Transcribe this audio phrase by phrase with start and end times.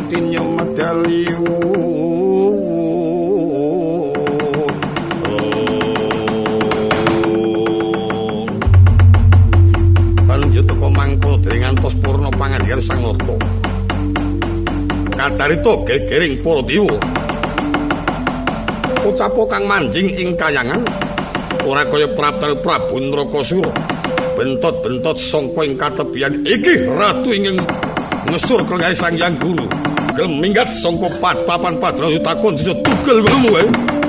[0.00, 1.44] patinya medaliyu
[10.24, 13.36] Banjur teko mangkul dening antos purna pangandikan Sang Narta.
[15.20, 16.96] Kacarita gegering para dewa.
[19.04, 20.80] Ucapo kang manjing ing kayangan
[21.68, 23.68] ora kaya Prabu Prabu Nrakasura.
[24.38, 27.60] Bentot-bentot sangka ing katebian iki ratu ingin
[28.30, 29.89] ngesur kenggae Sang Hyang Guru.
[30.16, 31.08] Gelem minggat sangka
[31.46, 33.99] papan padra takon disa tugel ngono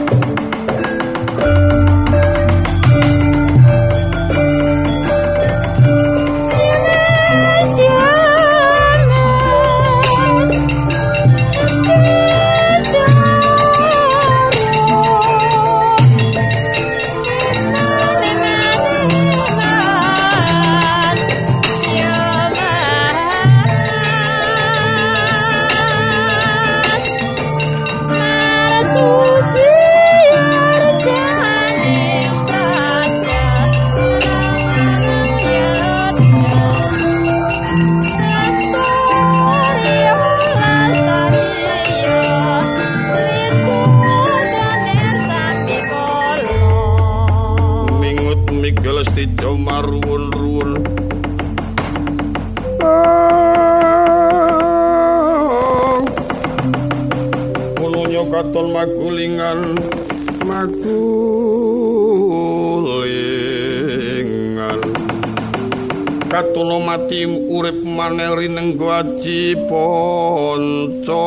[69.32, 71.24] aji ponco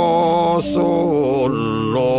[0.60, 2.12] sono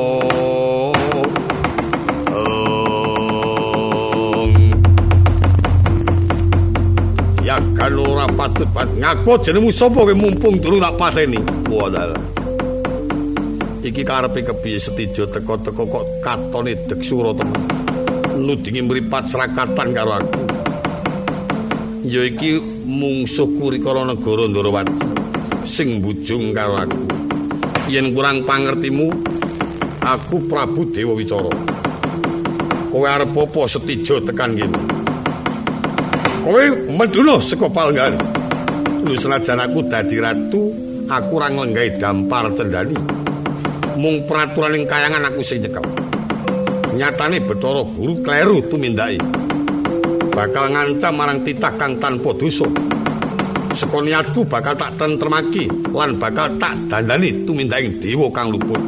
[7.45, 11.37] Yakan ora patut pat ngaku jenengmu sapa kowe mumpung durung tak pateni.
[11.69, 12.17] Wadal.
[13.85, 17.61] Iki karepe kepiye setijo teko-teko kok katone deksura temen.
[18.33, 20.41] Nudingi mripat serakatan karo aku.
[22.09, 22.57] Ya iki
[22.89, 25.14] mungsuh kurikala negara Ndarawati
[25.65, 27.03] sing bujung karo aku.
[27.89, 29.09] Yen kurang pangertimu,
[30.01, 31.53] aku Prabu Dewa Wicara.
[32.93, 34.79] Kowe arep apa setijo tekan kene?
[36.45, 38.15] Kowe meduna saka palenggan.
[39.03, 40.71] Lu senajan aku dadi ratu,
[41.09, 42.95] aku ora nglenggah dampar cendani.
[43.99, 45.83] Mung peraturan ing kayangan aku sing nyekel.
[46.95, 49.19] Nyatane Bathara Guru kleru tumindake.
[50.31, 52.94] Bakal ngancam marang titah kang tanpa dosa.
[53.75, 58.79] Saka niatku bakal tak tentremaki lan bakal tak dandani tumindake dewa kang luput.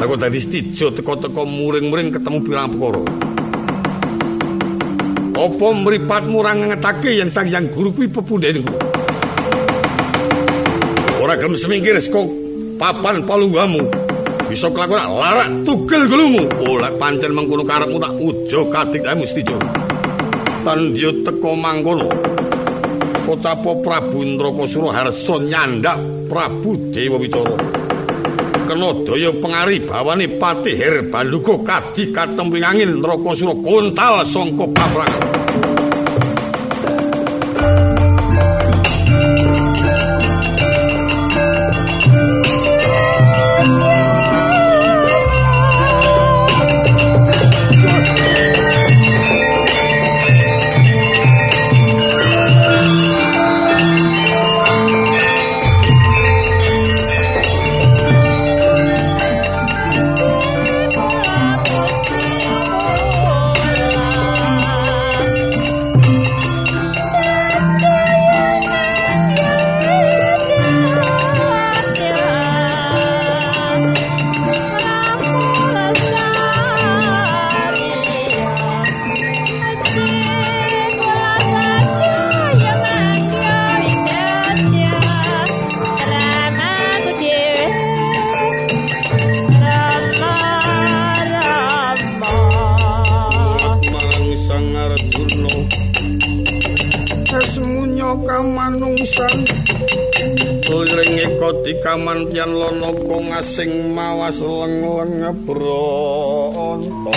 [0.00, 3.04] Kok dadi stijo teko-teko muring-muring ketemu pirang perkara.
[5.36, 8.72] Apa mripatmu ora ngetake yen Sang Hyang Guru kuwi pepundhenku?
[11.20, 12.24] Ora gelem semingkir saka
[12.80, 13.84] papan palunggamu.
[14.48, 16.48] Bisa kelakuan larak tugel gulumu.
[16.64, 19.60] Oleh pancen mengkono karepmu tak ujo kadik ae mesti jo.
[20.64, 22.08] Tandya teka mangkono.
[23.30, 27.54] Pocapo Prabu Ndrakasura harsa nyandak Prabu Dewa Wicara.
[28.66, 35.39] Kena daya pengari bawane Patih Herbanduga kadi katemping angin Ndrakasura kontal sangka paprangan.
[104.30, 107.10] Asing mawas leng-leng bronto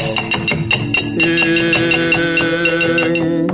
[1.21, 3.45] Ing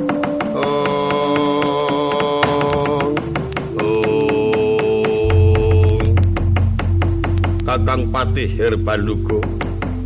[0.56, 1.60] ong
[3.84, 6.08] ong
[7.68, 9.44] Kakang Patih Herbanduga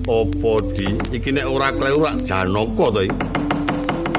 [0.03, 0.99] apa di?
[1.13, 3.01] Iki nek ora kleru rak Janaka to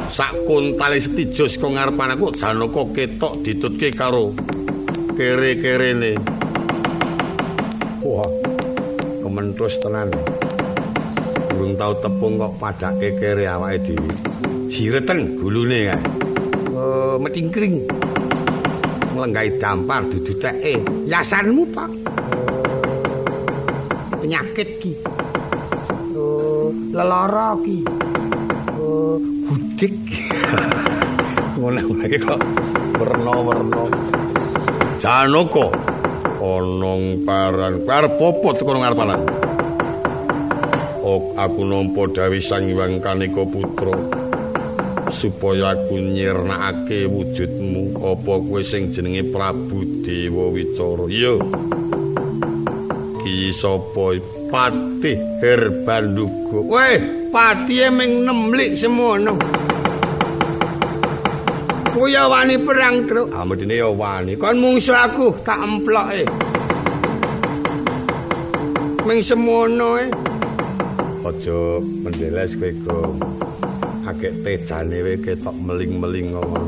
[0.08, 4.30] sak kuntale setijo saka ngarepan aku Janaka ketok ditutke karo
[5.18, 6.14] kere-kerene
[9.54, 10.10] Kementus tenan.
[11.54, 14.10] Burung tau tepung kok padake kere awake dhewe.
[14.66, 16.02] Jireten gulune kae.
[16.74, 17.86] Oh, metingkring.
[19.14, 20.82] Nglenggahi dampar dudu teke.
[21.06, 21.86] Yasanmu, Pak.
[24.26, 24.92] Penyakit ki.
[26.18, 27.86] Oh, lelara ki.
[28.74, 29.94] Oh, gudik.
[31.62, 32.42] Ngono lagi kok
[32.98, 33.82] werna-werna.
[34.98, 35.70] Janoko.
[36.42, 37.86] Onong paran.
[37.86, 39.43] Arep apa teko ngarepanan?
[41.34, 44.24] Aku nampa Dewi Sang Hyang Kanika Putra.
[45.14, 51.06] supaya aku nyirnakake wujudmu apa kowe sing jenenge Prabu Dewa Wicara?
[53.22, 54.18] Iki sapa?
[54.54, 56.94] Patih Herbanduga weh
[57.34, 59.34] patihe ming nemlik semono.
[61.90, 63.34] Kowe ya wani perang truk.
[63.34, 64.38] Ah medine ya wani.
[64.38, 66.22] Kon mungsu aku tak emploke.
[69.02, 70.06] Ming semono e
[71.24, 73.08] aja mendeles kowe kok
[74.04, 76.60] akeh tejane wae ketok meling-meling ngono.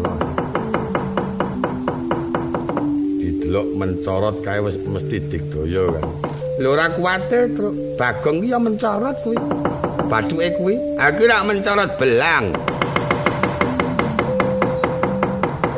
[3.20, 6.04] Didelok mencorot kae wis mesti digdaya kan.
[6.56, 8.00] Lho ora kuwate, Truk.
[8.00, 9.36] Bagong ki ya mencorot kuwi.
[10.08, 12.56] Bathuke kuwi, aku rak mencorot belang.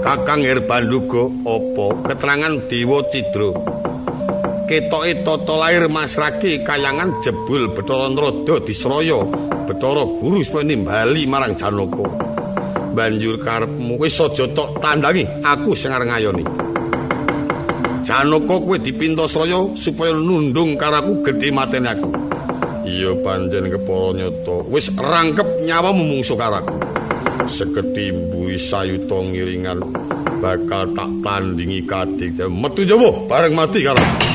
[0.06, 3.50] Kakang Herbanduga apa keterangan Dewa Cidra?
[4.69, 9.17] Ketoke tata lair Mas Raki kayangan jebul Bathara Nrada disraya
[9.65, 12.05] Bathara Guru supaya nimbali marang Janaka.
[12.93, 16.44] Banjur karepmu wis aja tok tandangi aku sing areng ngayoni.
[18.05, 22.12] Janaka kowe dipintasraya supaya nundung karo aku gedhe mateni aku.
[22.85, 26.76] Iya panjen kepara nyata wis rangkep nyawamu mungsuh karo aku.
[27.49, 29.81] Sekedhi mburi sayuta ngiringan
[30.44, 34.27] bakal tak tandingi kadik metu jawa bareng mati karo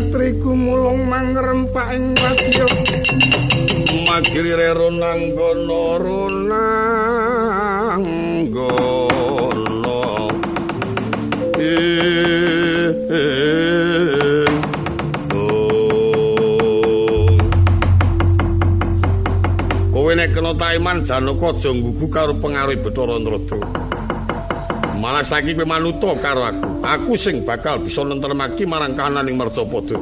[0.00, 2.64] Katriku mulung mangrempak ing wadya
[4.08, 4.96] Magiri rero Kowe
[20.16, 23.60] nek kena taiman Janaka aja nggugu karo pengaruh Bathara Nrada.
[24.96, 26.69] Malah saiki kowe manuta karo aku.
[26.90, 29.94] Aku sing bakal bisa nentremake marang kananing Marcapada.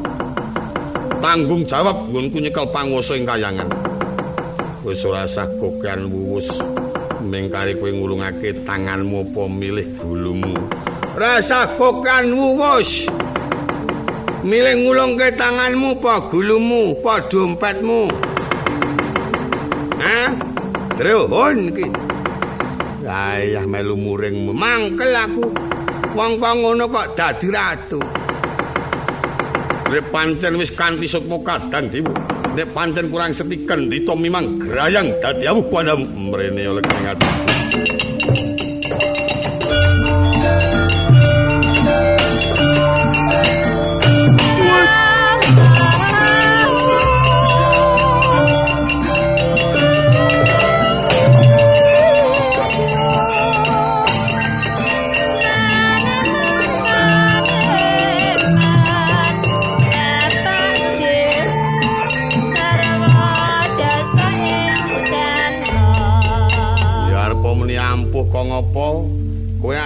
[1.20, 3.69] Tanggung jawab nggonku nyekel panguwasa ing kayangan.
[4.81, 6.49] Wis ora sah kokean wuwus.
[7.20, 10.56] Mengkari kowe ngulungake tanganmu apa milih gulumu.
[11.12, 13.04] Rasa kokean wuwus.
[14.40, 18.02] Milih ngulungke tanganmu apa gulumu, apa dompetmu.
[20.00, 20.30] Hah?
[20.97, 21.87] Drohon iki.
[23.04, 25.68] Ayah melu muring mangkel aku.
[26.18, 28.02] Wong kok ngono kok dadi ratu.
[29.87, 32.10] Nek pancen wis kanthi sukma kadang diwu.
[32.58, 37.22] Nek pancen kurang setiken dito mimang grayang dadi awu kuwana mrene oleh kengat.
[37.22, 37.30] Ya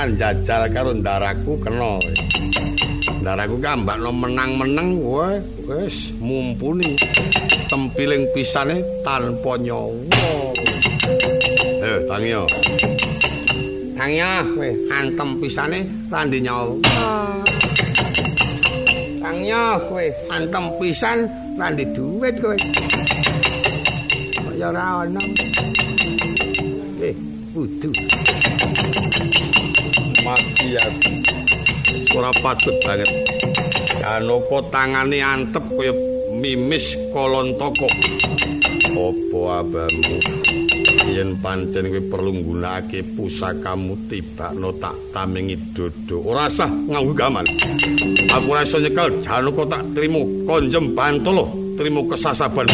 [0.02, 2.02] Kowe anjajal karo ndaraku kena.
[3.22, 5.38] Ndaraku ki ambakno menang-meneng kowe
[5.78, 6.98] wis mumpuni.
[7.70, 9.94] Tempiling pisane tanpa nyawa.
[11.86, 12.42] Eh, tangyo.
[13.94, 15.78] Tangyo kowe antem pisane
[16.10, 16.74] randi nyawa.
[19.22, 20.04] Tangyo kowe
[20.34, 21.18] antem pisan
[21.54, 22.56] randi duit kowe.
[24.34, 25.22] Kaya ora ana.
[27.06, 27.14] Eh,
[27.54, 27.90] wudu.
[30.32, 30.64] Aku.
[32.16, 33.08] ora patut banget.
[34.00, 35.92] Janaka tangane antep kaya
[36.32, 37.88] mimis kolontoko.
[38.92, 40.16] Apa abamu?
[41.12, 46.24] Yen pancen kowe perlu nggunakake pusakamu tibakno tak tamingi dodo.
[46.24, 47.44] Ora sah nganggo gaman.
[48.32, 52.68] Aku ora iso nyekel Janaka tak trimo konjem bantolo, trimo kesasaban.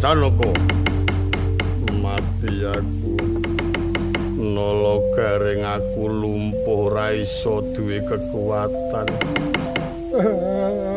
[0.00, 0.50] Janaka
[2.02, 3.16] mati aku
[4.38, 9.08] nolo garing aku lumpuh ra iso duwe kekuatan.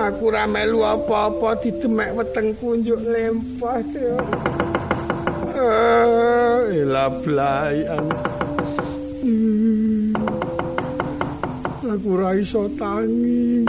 [0.00, 4.16] Aku ra melu apa-apa didemek weteng kunjuk lempah tyo
[6.70, 8.04] ila blaian
[9.20, 10.16] hmm.
[11.84, 13.68] aku ra iso tangi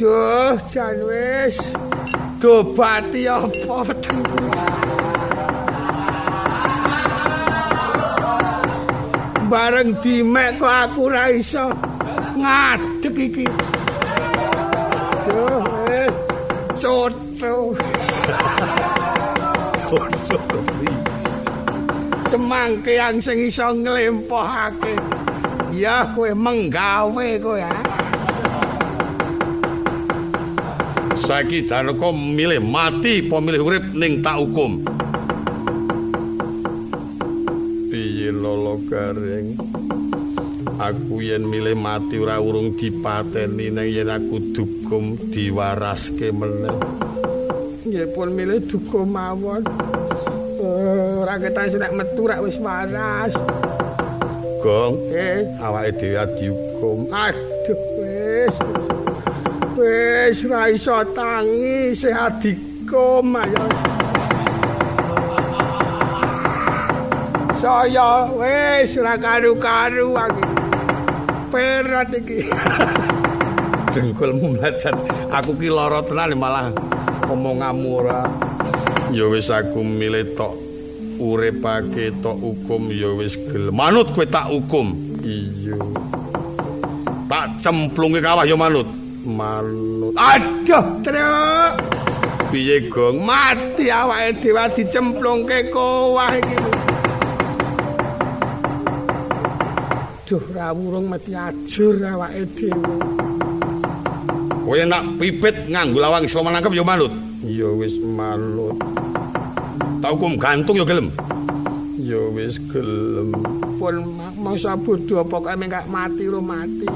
[0.00, 1.60] Duh, jan wis.
[2.40, 4.48] Dobati apa wetengku?
[9.52, 11.68] Bareng dimek kok aku ora iso
[12.32, 13.44] ngadeg iki.
[15.28, 16.16] Duh, wis.
[16.80, 17.76] Cotro.
[22.24, 24.96] Semangke yang sing iso nglempohake.
[25.76, 27.89] Ya kowe menggawe kowe ya.
[31.20, 34.80] Saiki Janaka milih mati apa milih urip ning tak hukum.
[37.92, 39.60] Piye lolo garing?
[40.80, 46.76] Aku yen milih mati ora urung dipateni nang yen aku dukum diwaraske meneh.
[47.84, 49.60] Nggih pun milih dukum mawon.
[50.60, 53.36] Oh, ora ketan nek metu rak wis waras.
[54.60, 57.08] Gong, eh awake dhewe dihukum.
[57.12, 58.56] Aduh wis.
[59.80, 63.64] Wis ra iso tangi sehat dikom ayo
[67.56, 70.44] saya wis ra karu-karu iki
[71.50, 72.46] perat iki.
[73.90, 74.94] Dengkulmu mlacat
[75.32, 76.70] aku ki lara tenan malah
[77.26, 78.28] omonganmu ora
[79.10, 80.54] ya wis aku milih tok
[81.16, 83.72] uripake tok hukum ya wis gelem.
[83.72, 84.92] Manut kowe tak hukum?
[85.24, 85.80] Iya.
[87.26, 90.14] Tak cemplunge kawah ya manut manut.
[90.16, 91.72] Aduh, truk.
[92.50, 96.58] Piye gong mati awake dhewe dicemplungke kowah iki.
[100.26, 102.96] Duh, rawurung mati ajur awake dhewe.
[104.66, 107.10] Kowe nak pipit nganggo lawang iso nangkep ya manut.
[107.46, 108.78] Ya wis manut.
[110.02, 111.10] Tau kum gantung ya gelem.
[111.98, 113.34] Ya wis gelem.
[113.78, 113.94] Pun
[114.38, 116.86] masa bodho pokoke mengko mati ro mati.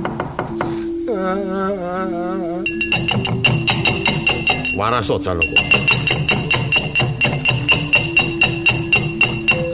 [4.74, 5.62] Waraso Janaka.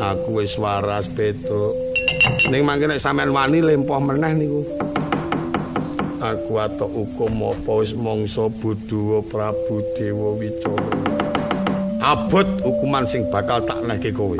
[0.00, 1.72] Aku wis waras Petruk.
[2.52, 4.60] Ning mangke nek sampean wani lempoh meneh niku.
[6.20, 10.92] Aku atok hukum apa wis mangsa Buduwa Prabu Dewa Wicara.
[12.04, 14.36] Abot hukuman sing bakal tak nehke kowe.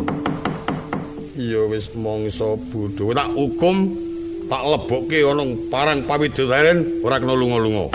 [1.40, 4.09] Ya wis mangsa Buduwa tak hukum
[4.50, 7.86] tak lebokke ana parang pawidodaren ora kena lunga-lunga.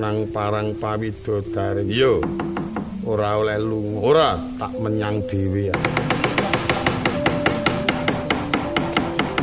[0.00, 2.24] Nang parang pawidodaren, yo
[3.04, 5.68] ora oleh lunga, ora tak menyang dhewe.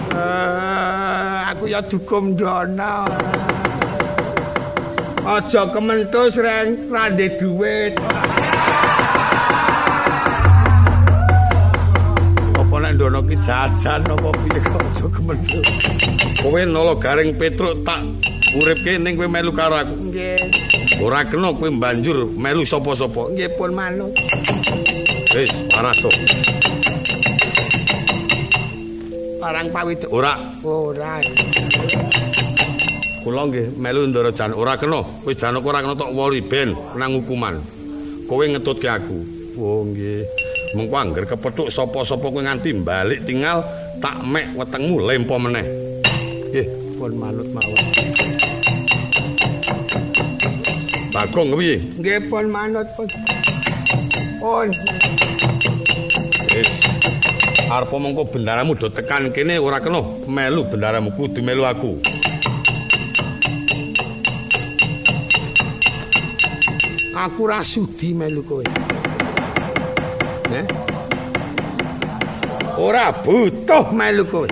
[0.10, 3.06] Ah, aku ya dukum dana.
[5.22, 7.94] Aja kementhus reng, randhe dhuwit.
[12.98, 15.68] Apa nek ndono ki jajan apa piye kok aja kementus
[16.42, 18.02] kowe nolo garing petruk tak
[18.58, 19.94] uripke ning kowe melu karo aku.
[20.10, 21.02] Nggih.
[21.06, 23.30] Ora kena kowe banjur melu sapa-sapa.
[23.30, 24.18] Nggih pun manut.
[25.36, 26.10] Wis, paraso.
[29.38, 30.34] Parang pawit ora.
[30.66, 31.22] Ora.
[33.22, 35.06] Kula nggih melu ndara jan ora kena.
[35.22, 37.62] Kowe jan ora kena tok wori ben nang hukuman.
[38.26, 39.18] Kowe ngetutke aku.
[39.62, 40.47] Oh nggih.
[40.76, 43.64] Mengko angger kepethuk sapa-sapa kowe nganti balik tinggal
[44.04, 45.64] tak mek wetengmu lempo meneh.
[46.52, 46.68] Nggih,
[47.00, 47.84] pun manut mawon.
[51.16, 51.76] Bagong piye?
[51.96, 53.08] Nggih pun manut pun.
[54.44, 54.68] Pun.
[56.52, 56.72] Wis.
[57.68, 62.00] Arep mengko bendaramu do tekan kene ora kena melu bendaramu kudu melu aku.
[67.18, 68.64] Aku ra sudi melu kowe.
[70.58, 70.66] Eh?
[72.78, 74.50] Ora butuh melu kowe.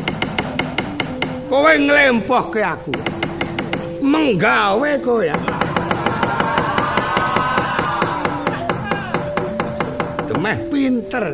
[1.49, 2.93] Kowe nglempohke aku.
[4.05, 5.37] Menggawe kowe ya.
[10.45, 11.25] meh pinter.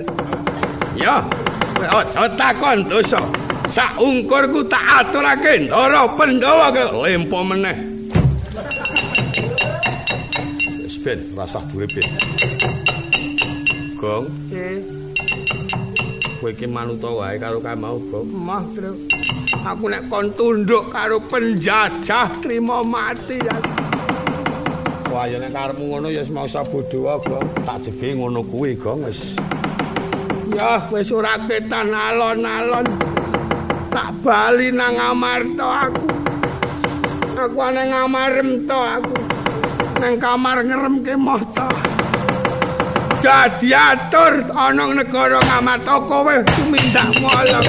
[0.96, 1.20] Ya,
[1.84, 3.20] aja takon dosa.
[3.68, 7.76] Sak ungkurku tak aturake ndara Pandhawa ke lempo meneh.
[10.84, 11.92] Wis ben rasah durip.
[14.02, 14.26] Gong.
[14.50, 14.82] Eh.
[16.42, 18.34] Kowe iki manut wae karo kamau, Gong.
[18.34, 18.98] Mah, Tru.
[19.62, 23.62] Aku nek kon tunduk karo penjajah trimo mati ya.
[25.14, 29.38] Wah, ya nek karepmu ngono ya mau sabodo wae, Tak jege ngono kuwi, Gong, wis.
[30.50, 32.90] Ya, wis ora ketan alon-alon.
[33.94, 36.10] Tak bali nang Amarta aku.
[37.38, 39.18] Aku ana ngamarem to aku.
[40.02, 41.91] Nang kamar ngeremke mata.
[43.22, 47.62] Dadi atur ana negara Ngamarta kowe tumindak mola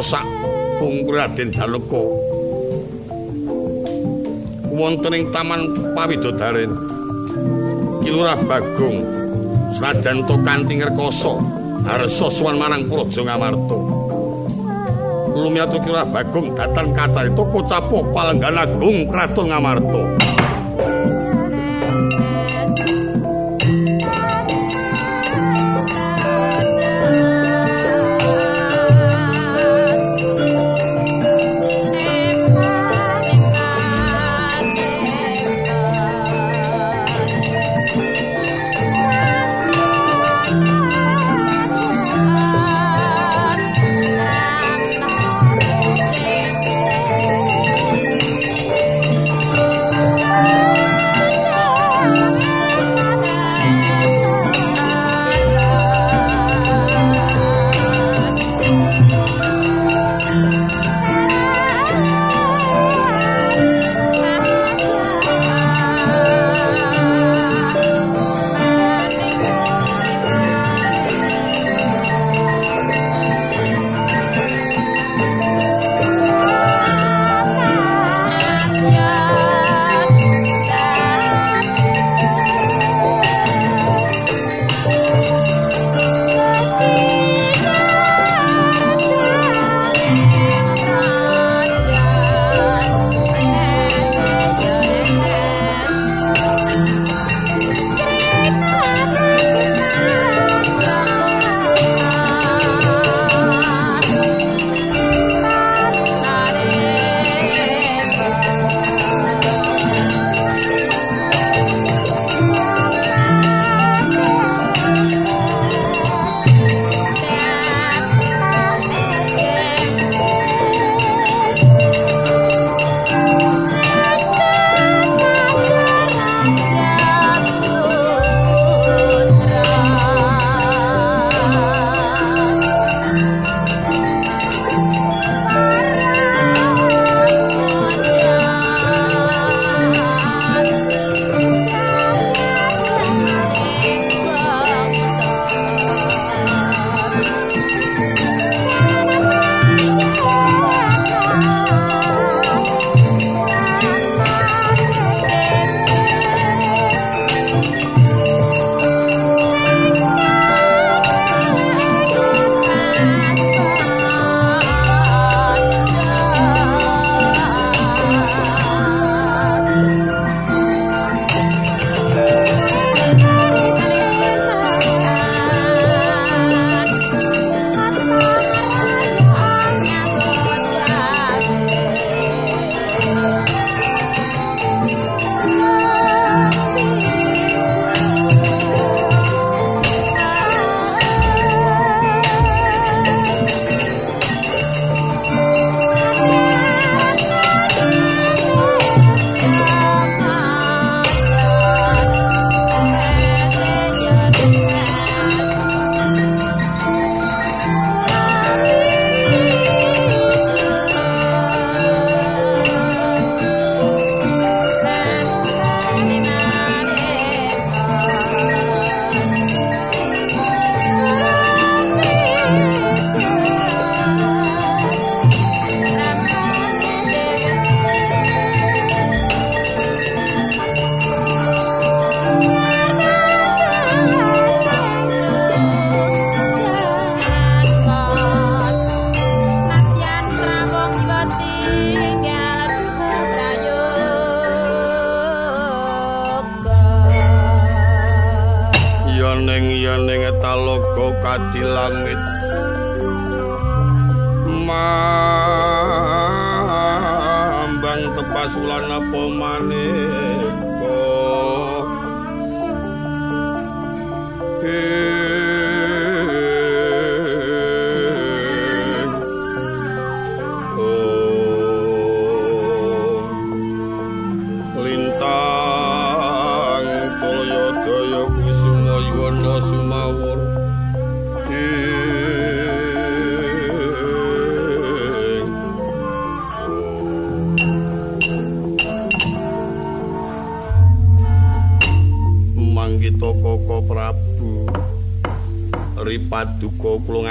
[0.00, 0.24] caposak
[0.80, 2.02] pungkur Raden Janaka.
[4.72, 6.72] Wonten ing taman pawidodaren
[8.00, 9.04] Kilurah Bagong
[9.76, 11.36] senajan to kanthi ngrekoso
[11.84, 13.78] arsa suwan marang Praja Ngamarta.
[15.36, 20.39] Lumiatu Kilurah Bagong datan kacar itu kocapo palenggan agung Kraton Ngamarta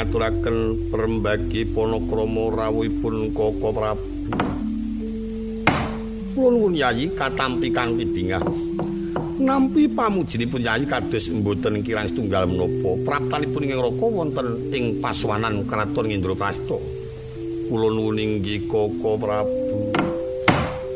[0.09, 4.09] ngaturaken perembagi panakrama rawuhipun Koko Prabu.
[6.33, 8.41] Kula nuwun Yayi katampi kanthi bingah.
[9.37, 16.09] Nampi pamujinipun Yayi kados mboten kirang setunggal menapa praptanipun ing Raka wonten ing paswanan Kraton
[16.09, 16.81] Indraprasta.
[17.69, 19.93] Kula nuwun inggih Koko Prabu.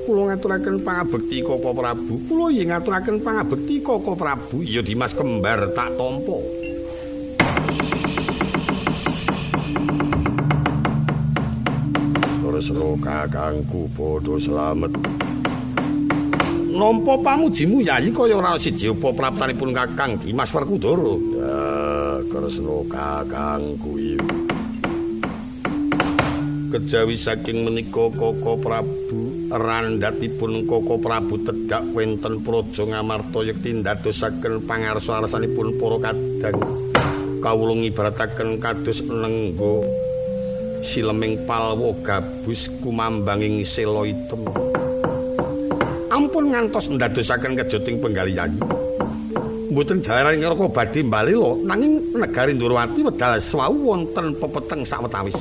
[0.10, 2.18] Kula ngaturaken pangabekti Koko Prabu.
[2.26, 6.53] Kula yen ngaturaken pangabekti Koko Prabu, ya Dimas kembar tak tampa.
[12.64, 14.96] Tresno kakangku padha slamet.
[16.72, 21.12] Nampa pamujimu yayi kaya ora siji apa praptanipun Kakang Dimas Werkudara.
[21.36, 21.60] Ya,
[22.32, 24.36] Kresna kakangku iki.
[26.72, 35.76] Kejawi saking menika Koko Prabu randhatipun Koko Prabu tedhak wenten praja ngamarta yekti ndadosaken pangarsa-arsanipun
[35.76, 36.64] para kadang
[37.44, 39.84] kawula ngibarataken kados nenggo
[40.84, 44.44] sileming palwa gabus kumambanging sela item.
[46.12, 48.52] Ampun ngantos ndadosaken kejoting penggaliyan.
[49.72, 55.40] Mboten jalaran ngroko badhe bali lho, nanging negari Ndurwati wedal swau wonten pepeteng sawetawis.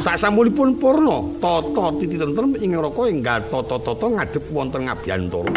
[0.00, 5.52] Sasampunipun purna, tata titi tentrem ing ngroko enggal tata-tata ngadhep wonten ngabyantara.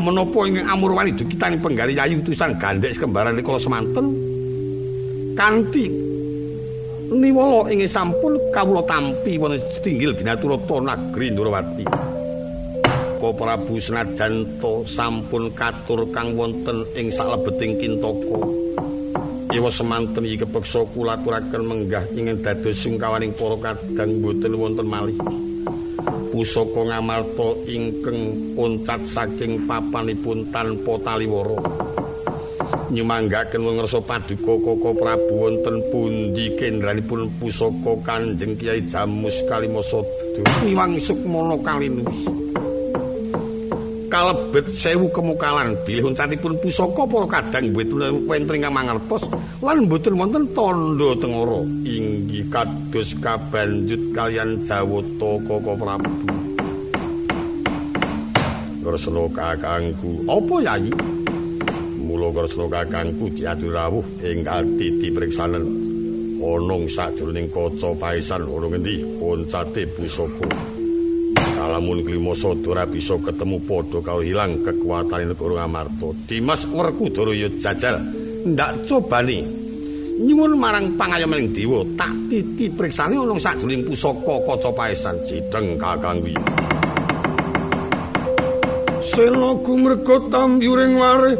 [0.00, 4.06] Menapa ing amurwani dukitaning penggaliyan utusan gandhek kembaran kala semanten
[5.36, 6.09] kanthi
[7.10, 11.84] niwala ing sampun kawula tampi wonten tinggil binaturata nagri Ndrawati.
[13.20, 14.48] Ko Prabu senajan
[14.88, 18.38] sampun katur kang wonten ing salebeting kintaka.
[19.50, 25.18] Iwa semanten iki kepeksa kula aturaken menggah ing dados sungkawaning para kadang boten wonten malih.
[26.30, 31.58] Pusaka ngamarta ingkang puncat saking papanipun tanpa taliwara.
[32.90, 40.42] Nyemanggaken ngersa paduka Koko Prabu wonten pundi kendranipun pusaka Kanjeng Kyai Jamus Kalimasada?
[40.66, 42.20] Miwang sukmana kalinuwis.
[44.10, 49.22] Kalebet sewu kemukalan bilih uncatipun pusaka para kadang mboten wonten ing mangertos
[49.62, 51.62] lan mboten wonten tandha tengara.
[51.86, 56.10] Inggih kados kabanjut kalian Jawata Koko Prabu.
[58.82, 60.90] Kresna kakangku apa yayi
[62.32, 65.64] kresna kakangku diatur rawuh enggal titi priksanen
[66.40, 70.48] onong sajroning kaca paisan ora ngendi poncate pusaka
[71.60, 76.08] kalamun klima sadara bisa ketemu padha karo ilang kekuatane negara Amarta.
[76.24, 78.00] Dimas Werkudara jajal.
[78.48, 79.44] Ndak cobani.
[80.20, 85.16] Nyuwun marang pangayomaning dewa tak titi priksane onong sajroning pusaka kaca paisan.
[85.28, 86.32] Cideng kakangku
[89.00, 91.36] Sena gumregot tambyuring wareh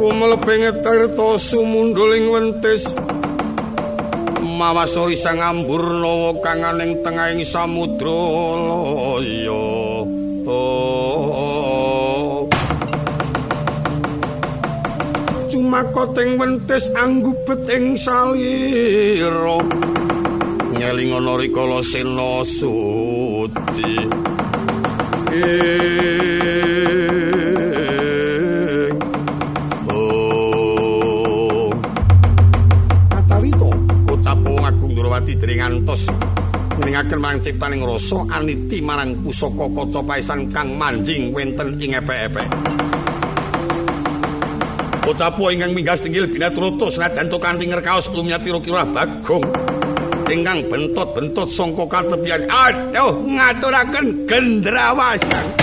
[0.00, 2.88] kumleping tirta sumunduling wentis.
[4.60, 8.20] Mawasori sang amburnawa kang aning tengahing samudra
[8.68, 10.04] laya.
[15.48, 19.60] Cumakoting wentis anggubet ing salira.
[20.76, 23.92] Ngeling ana rikala sena suci.
[25.30, 26.59] Indrawati
[35.50, 36.06] dening ngantos
[36.78, 42.46] ningaken marang ciptaning rasa aniti marang pusaka kaca paisan kang manjing wenten ing epek-epek.
[45.02, 49.42] Pocapo ingkang minggas tinggil binaturata senajan to kanthi ngerkaos lumyati kira bagong
[50.30, 55.59] ingkang bentot-bentot sangka katepian aduh ngaturaken gendrawasan.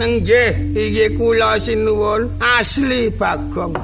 [0.00, 3.76] Inggih, iki kula sinuwun asli Bagong.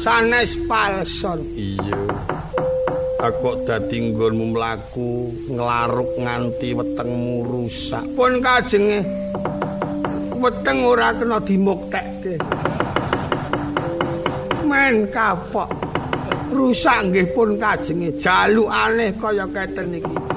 [0.00, 1.44] Sanes palson.
[1.52, 2.00] Iya.
[3.22, 8.02] Aku dadi nggonmu mlaku nglaruk nganti wetengmu rusak.
[8.18, 8.98] Pun kajenge
[10.42, 12.34] weteng ora kena dimuktekke.
[14.66, 15.70] Men kapok.
[16.50, 20.31] Rusak nggih pun kajenge jalukane kaya keten iki.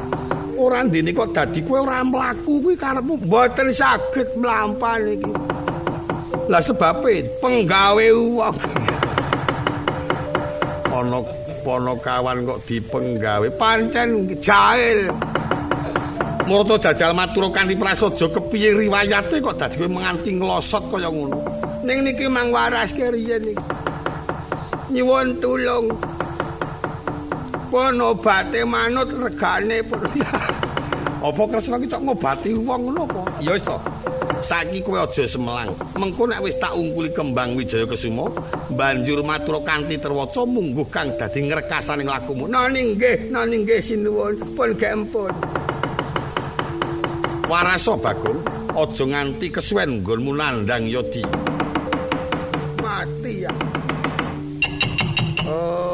[0.55, 5.31] Ora ndene kok dadi kowe ora mlaku kuwi karepmu mboten saged mlampah iki.
[6.47, 8.55] Lah sebabe penggawe wong.
[10.95, 11.19] Ana
[11.59, 15.11] ponokawan kok dipenggawe pancen jahil.
[16.47, 21.35] Murta jajal matur kanthi prasaja kepiye riwayate kok dadi kowe menganti nglosot kaya ngono.
[21.83, 23.65] Ning niki mang waras riyen iki.
[24.95, 26.14] Nyuwun tulung.
[27.75, 29.83] Pun obate manut regane.
[31.19, 33.43] Apa kresna ki cok ngobati wong ngono apa?
[33.43, 33.75] Ya wis to.
[34.39, 35.75] Saiki kowe aja semelang.
[35.99, 38.31] Mengko nek wis tak ungkuli kembang Wijaya Kesuma,
[38.71, 42.47] banjur matur kanthi terwaca mungguh kang dadi ngrekasane lakumu.
[42.47, 45.35] Nani nggih, nani nggih sinuwun, pun gek empun.
[47.51, 48.39] Waraso Bagong,
[48.71, 51.27] aja nganti kesuwen nggonmu nandhang Yodi.
[52.79, 53.51] Mati ya.
[55.43, 55.84] Oh.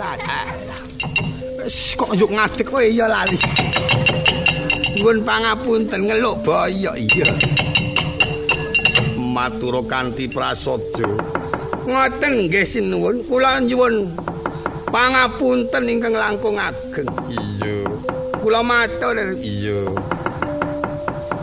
[0.00, 0.16] Lah.
[1.60, 3.36] Wis kok yuk ngadeg kowe ya lali.
[4.96, 7.28] Nuwun pangapunten ngeluk boyok iya.
[9.20, 11.04] Matur kanthi prasaja.
[11.84, 14.08] Ngoten nggih sinuwun, kula nyuwun
[14.88, 17.08] pangapunten ingkang langkung ageng.
[17.28, 17.84] Iya.
[18.40, 19.36] Kula matur.
[19.36, 19.84] Iya.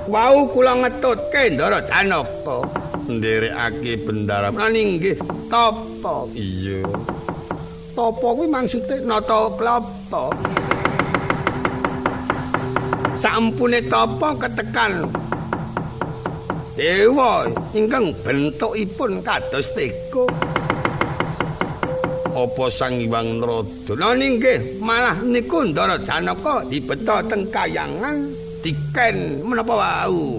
[0.09, 2.65] Wau kula ngetutke Ndara Janaka
[3.05, 4.49] nderekake bendara.
[4.49, 6.25] Nggih, tapa?
[6.33, 6.81] Iya.
[7.97, 10.29] Tapa kuwi maksude nata klapa.
[13.17, 15.09] Sampune tapa ketekan
[16.77, 20.29] Dewa ingkang bentukipun kados teko.
[22.37, 24.13] Apa Sang Hyang Narada?
[24.13, 28.29] Nggih, malah niku Ndara Janaka dibeta teng kayangan
[28.61, 30.37] diken menapa wau.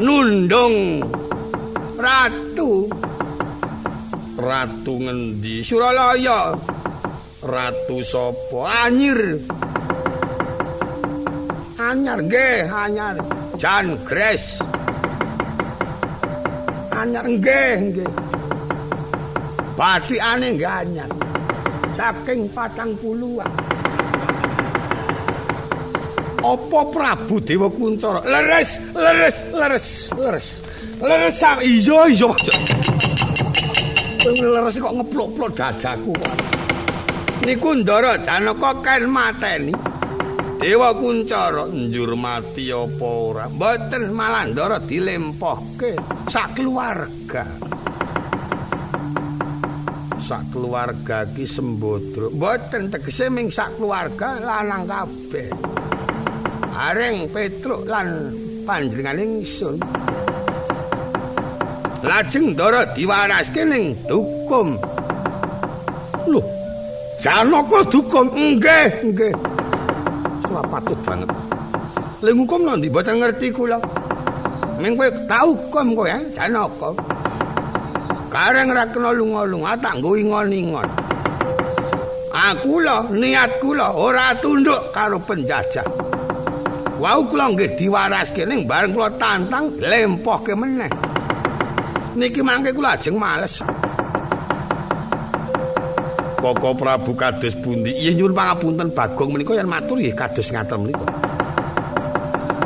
[0.00, 1.04] Nundung
[2.00, 2.88] ratu
[4.40, 5.60] Ratu ngendi?
[5.60, 6.56] Suralaya.
[7.44, 8.88] Ratu sapa?
[8.88, 9.36] Anyir.
[11.76, 13.20] Anyar nggih, anyar.
[13.60, 14.64] Jan Gres.
[16.88, 18.08] Anyar nggih, nggih.
[19.76, 21.10] Bathikane nggih anyar.
[21.92, 23.48] Saking patang puluhan.
[26.40, 28.24] Apa Prabu Dewa Kuncoro?
[28.24, 30.48] Leres, leres, leres, leres.
[31.00, 32.30] Leres iya iya.
[34.28, 36.12] Leres kok ngeplok-plok dadaku
[37.44, 39.72] niku ndara janaka ken mateni.
[40.60, 43.44] Dewa kuncara njur mati apa ora?
[43.48, 45.96] Mboten malah ndara dilempohke
[46.28, 47.48] sak keluarga.
[50.20, 55.48] Sak keluarga ki sembodro mboten tegese ming sak keluarga lanang kabeh.
[56.76, 58.36] Areng petruk lan
[58.68, 59.80] panjenengane ingsun
[62.00, 64.80] lajeng ndara diwaraske ning dukum.
[66.24, 66.40] Lho
[67.20, 68.32] janaka dukum.
[68.32, 69.34] Nggih nggih.
[70.48, 71.28] Ora patut banget.
[72.24, 73.78] Lha hukum nanti mboten ngerti kula.
[74.80, 76.20] Ming kowe tau hukum kowe eh?
[76.32, 76.96] Janaka.
[78.30, 80.88] Kareng ra kena lunga-lunga tak nggo ingon-ingon.
[82.30, 85.84] Aku lho niat kula ora tunduk karo penjajah.
[86.96, 91.09] Wau kula nggih diwaraske ning bareng kula tantang lempohke meneh
[92.16, 93.62] niki mangke kula ajeng males.
[96.40, 97.92] Koko Prabu kados pundi?
[98.00, 101.04] Iya nyuwun pangapunten Bagong menika yen matur nggih kados ngaten menika.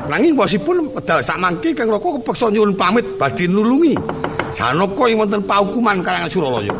[0.06, 3.98] Nanging wasipun wedal sak mangke Kang Raka kepeksa nyuwun pamit badhe nulungi
[4.54, 6.74] Janaka wonten paukuman kalangan Suralaya.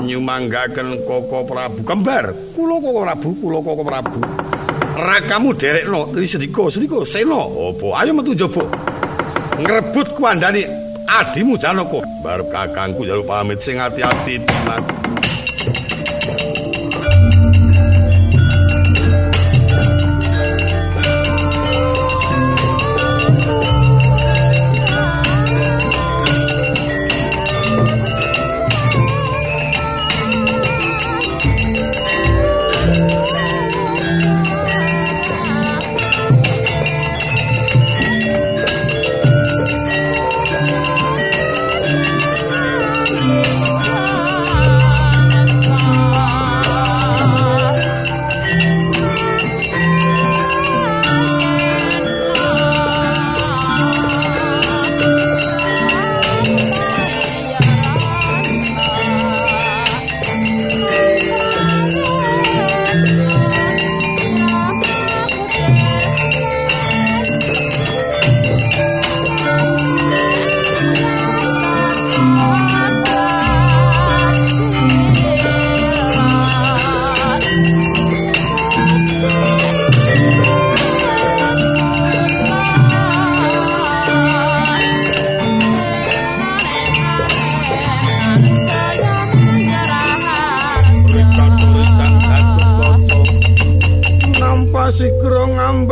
[0.00, 2.32] Nyumanggaken Koko Prabu kembar.
[2.56, 4.18] Kula Koko Prabu, kula Koko Prabu.
[4.96, 7.44] Rakamu derekno sedika, sedika sena.
[7.44, 7.86] Apa?
[8.00, 8.64] Ayo metu njaba.
[9.60, 12.00] Ngrebut kuandane adimu Janaka.
[12.22, 14.91] Barep kakangku jaluk pamit sing ati-ati, Mas.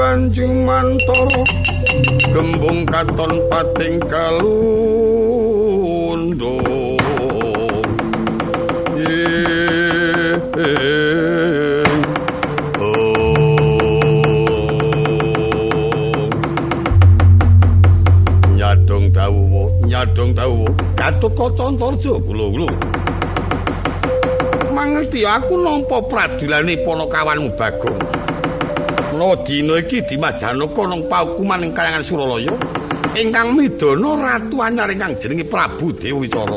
[0.00, 1.44] Ngamban jumantara
[2.32, 4.96] gembung katon pating kalundung
[18.56, 20.72] nyadong dawuh nyadong dawuh.
[20.96, 22.72] Katut kaca antarja kula-kula
[24.72, 28.19] mangerti aku nampa pradilane ponokawanmu Bagong
[29.20, 32.56] menawa dina iki Dimas Janaka nang paukuman ing kayangan Suralaya.
[33.12, 36.56] Ingkang midana ratu anyar ingkang jenenge Prabu Dewicara.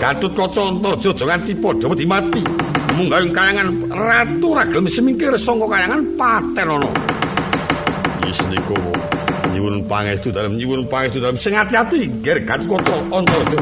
[0.00, 2.40] Gatut Kaca Antarja aja nganti padha wedi mati.
[2.96, 6.90] Munggah ing kayangan ratu ra gelem semingkir saka kayangan paten ana.
[8.24, 8.80] Wis niku
[9.52, 11.36] nyuwun pangestu dalem nyuwun pangestu dalem.
[11.36, 13.60] Sing ati-ati ger Gatut Kaca Antarja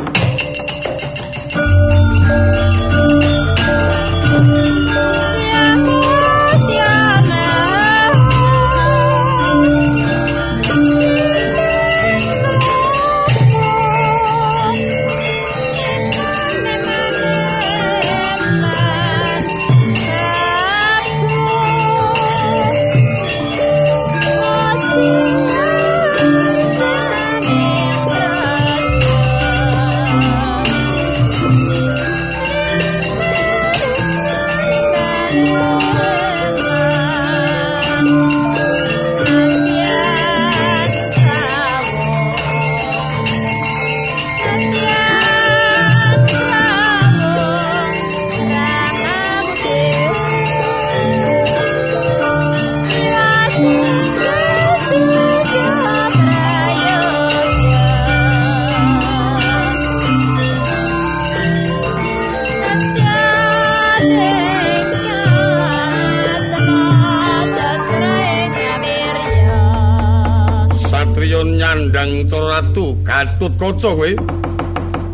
[71.90, 74.10] Nyandang Ratu Gatut Kaca kowe.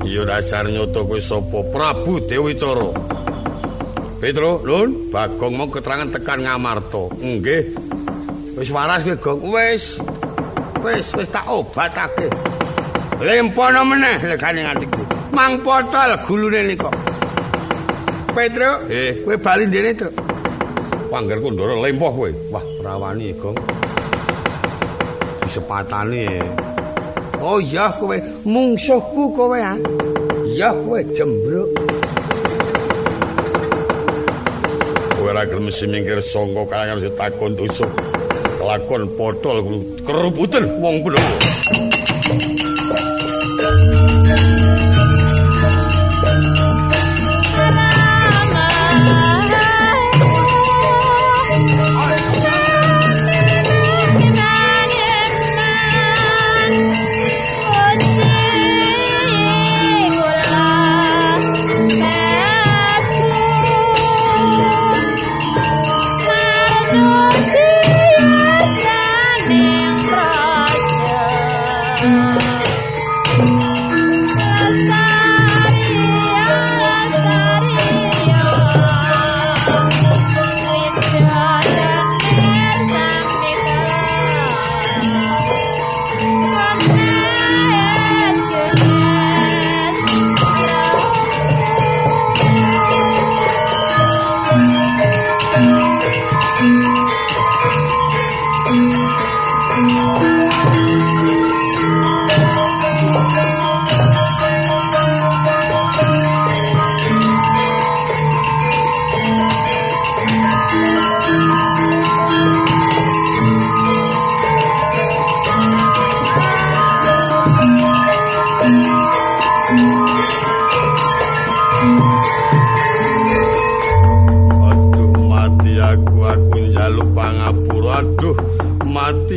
[0.04, 2.92] Ya dasar nyoto kowe sapa Prabu Dewicara.
[4.20, 7.16] Petro, Lun, Bagong mau keterangan tekan Ngamarta.
[7.16, 7.72] Nggih.
[8.60, 9.40] Wis waras kowe, Gong.
[9.56, 9.96] Wis.
[10.84, 12.28] Wis, wis tak obatake.
[13.24, 15.00] Lempono meneh legane atiku.
[15.32, 16.92] Mang potol gulune nika.
[18.36, 20.12] Petro, eh, kowe bali ndene, Tru.
[21.08, 22.30] Pangger kundara lempoh kowe.
[22.52, 23.56] Wah, rawani, Gong.
[25.46, 26.42] Disepatane.
[27.38, 29.78] Oh iya kowe mungsuhku kowe ah.
[30.42, 31.70] Iya kowe jembruk.
[35.14, 37.86] Kowe ora gelem semingkir sangka kayangan sing takon dosa.
[38.58, 39.62] Kelakon potol
[40.02, 41.22] kerubutan wong kulo.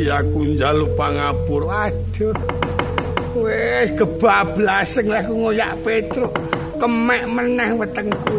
[0.00, 1.92] Mati aku njaluk pangapura.
[1.92, 2.36] Aduh.
[3.36, 6.28] Wis kebablasen lah aku ngoyak Petro.
[6.80, 8.36] Kemek meneh wetengku.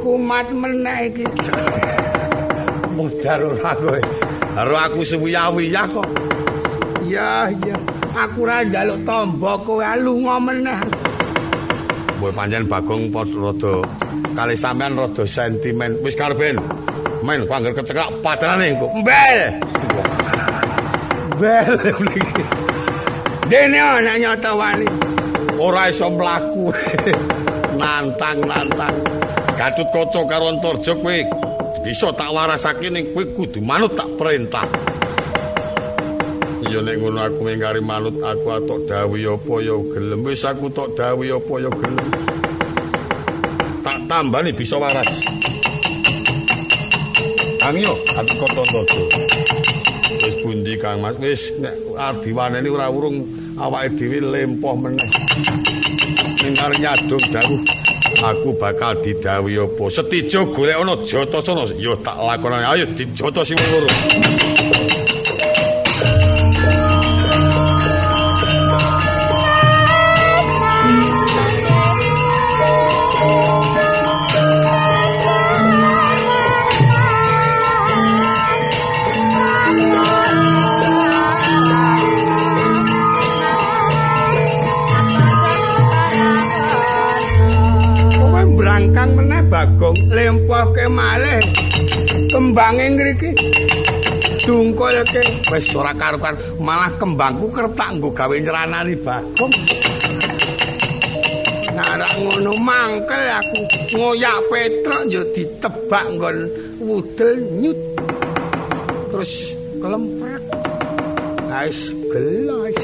[0.00, 1.26] Kumat meneh iki.
[2.94, 4.00] Mudar ora kowe.
[4.54, 6.08] Karo aku suwiya-wiya kok.
[7.06, 7.76] Iya, iya.
[8.14, 10.78] Aku ora njaluk tombo kowe lunga meneh.
[12.20, 13.74] Mbok pancen Bagong rada
[14.38, 15.98] kali sampean rada sentimen.
[16.06, 16.56] Wis karepen.
[17.20, 18.88] Men pangger kecekak padanane engko.
[19.04, 19.40] Mbel.
[21.40, 21.80] Mbel.
[23.50, 24.84] Dene ana nyata wani.
[25.56, 26.68] Ora iso mlaku.
[27.80, 28.96] nantang nantang.
[29.56, 31.16] Gatut kaca karo Antarja kowe
[31.80, 34.68] bisa tak warasake ning kowe kudu manut tak perintah.
[36.68, 40.92] Ya nek ngono aku mengkari manut aku atok dawuh apa ya gelem wis aku tok
[40.92, 42.08] dawuh apa ya gelem.
[43.80, 45.08] Tak tambani bisa waras.
[47.64, 49.39] Angyo, aku kok tondo.
[50.80, 51.14] Kang Mas?
[51.20, 53.28] Wis nek adiwaneni ora urung
[53.60, 55.08] awake dhewe lempoh meneh.
[56.40, 57.60] Ning arep nyadung dawuh
[58.24, 59.84] aku bakal didhawuhi apa?
[59.92, 61.68] Setijo golek ana Jatasana.
[61.76, 62.64] Ya tak lakonane.
[62.64, 63.88] Ayo dijata sing loro.
[89.50, 91.42] Bagong lempohke malih.
[92.30, 93.30] Kembange ngriki
[94.46, 95.22] dungkulke.
[95.50, 99.52] Wis ora karuan malah kembangku kertak nggo gawe nyranani Bagong.
[101.74, 103.60] Narak ngono mangkel aku.
[103.98, 106.36] Ngoyak petrok yo ditebak nggon
[106.86, 107.78] wudel nyut.
[109.10, 109.32] Terus
[109.82, 110.42] kelemprak
[111.50, 112.78] Ais gelas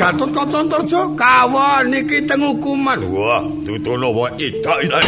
[0.00, 3.04] Gatot Kaca Antarja kawon iki teng hukuman.
[3.12, 5.04] Wah, dudono wae idak-idak.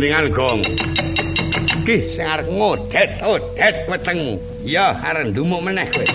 [0.00, 0.64] Ceniningan gong.
[1.84, 4.40] Ki sing arep ngodet, odet wetengmu.
[4.64, 6.08] Ya, arep ndumuk meneh kowe.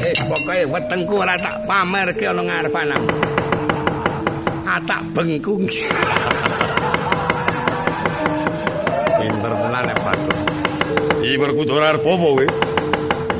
[0.00, 3.12] Eh, pokoke wetengku ora tak pamerke ana ngarepanmu.
[4.64, 5.68] Atak bengkung.
[9.20, 10.18] Pinter tenan nek Pak.
[11.20, 12.44] Iki berkudur arep apa kowe?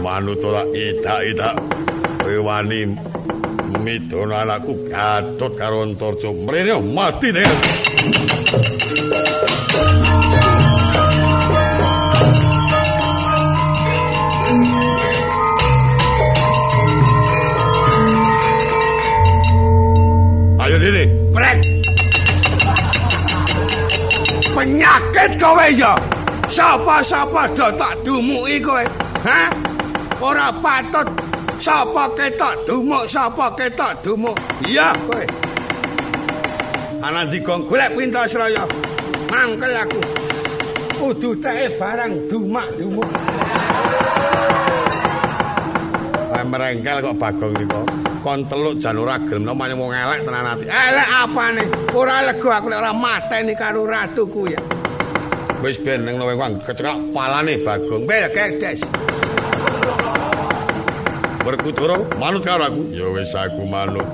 [0.04, 1.56] Manut ora idak-idak.
[2.20, 2.84] Kowe wani
[3.80, 6.28] midono anakku gatot karo Antarja.
[6.28, 7.48] Mrene mati deh.
[24.90, 25.94] Penyakit kowe ya.
[26.50, 28.82] Sapa-sapa do tak dumuki kowe.
[29.22, 29.46] Hah?
[30.18, 31.06] Ora patut
[31.62, 34.34] sapa ketok dumuk, sapa ketok dumuk.
[34.66, 35.22] Iya kowe.
[37.00, 38.68] ana dikon golek pintas raya
[39.32, 40.00] mangkel aku
[41.00, 43.08] kudu teke barang dumak-dumuk
[46.44, 47.80] merengkel kok bagong niko
[48.20, 51.64] kon teluk jan ora gelem nomane wong elek tenan ati elek apane
[51.96, 54.60] ora lega aku ora mateni karo ratuku ya
[55.60, 58.80] wis ben nang luwe wong kecekak palane bagong bel kedes
[61.44, 64.08] berkuturo manut karo aku ya wis aku manut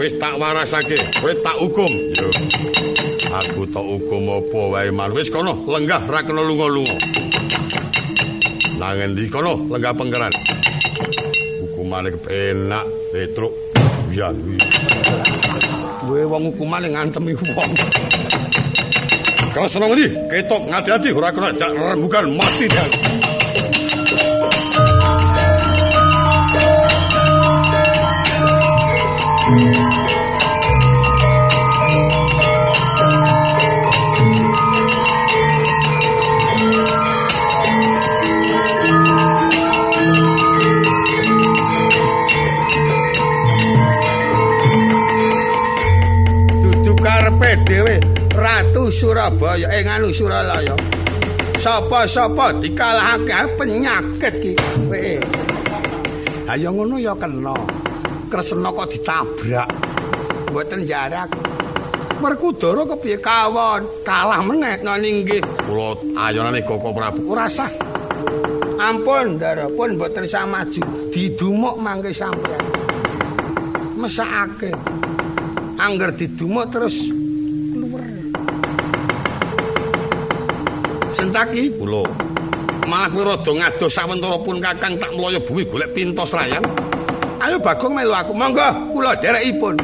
[0.00, 1.92] wis tak warasake, wis tak hukum.
[2.16, 2.28] Yo.
[3.30, 5.12] Aku tak hukum apa wae man.
[5.12, 6.96] Wis kono lenggah ra kena lunga-lunga.
[8.80, 10.32] Nang endi kono lenggah penggeran.
[11.60, 13.52] Hukumane kepenak, Petruk.
[14.10, 14.32] Ya.
[16.00, 17.70] Duwe wong hukumane ngantemi wong.
[19.50, 20.06] Seneng ndi?
[20.30, 22.66] Ketok ngati-hati ora kena jak rembukan mati
[48.90, 50.74] Surabaya eh nganu Suralaya.
[51.62, 54.52] Sapa-sapa dikalahake penyakit ki.
[54.90, 55.22] Weh.
[56.50, 57.54] Ha ya ngono ya kena.
[58.26, 59.70] Kresna kok ditabrak.
[60.50, 61.30] Mboten jarak.
[62.20, 63.86] Merkudara kepiye kawon?
[64.04, 65.40] Kalah meneh nang inggih.
[65.64, 67.70] Kula ayonane Koko Prabu ora sah.
[68.80, 71.12] Ampun, Ndara, pun mboten sah maju.
[71.12, 72.64] Didumuk mangke sampeyan.
[74.00, 74.72] Mesakake.
[75.76, 77.19] Angger didumuk terus
[81.30, 82.02] Sencaki kula.
[82.90, 86.58] Malah kowe rada ngados sawentara pun Kakang tak mloyo bumi golek pintos rayan.
[87.38, 88.34] Ayo Bagong melu aku.
[88.34, 89.78] Monggo kula derekipun.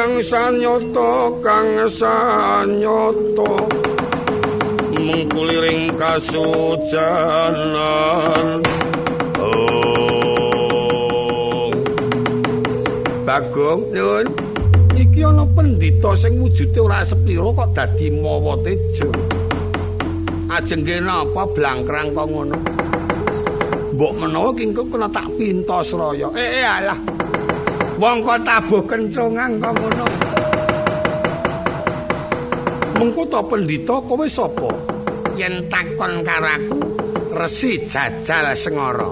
[0.00, 3.52] Kang sanyata kang sanyata
[4.96, 7.04] mengkuliring kasujanan.
[9.36, 11.68] Oh
[13.28, 14.24] Bagong nyun
[14.96, 19.12] iki ana pendhita sing wujude ora sepiro kok dadi mawa tejo.
[20.48, 22.56] Ajeng kene apa blangkrang kok ngono?
[23.92, 26.32] Mbok menawa kingko kena tak pintos raya.
[26.32, 27.09] Eh, eh alah
[28.00, 30.06] wong kok tabuh kencongan kok ngono.
[32.96, 34.68] Mengko to pendhita kowe sapa?
[35.36, 36.78] Yen takon karo aku
[37.36, 39.08] resi jajal sengara.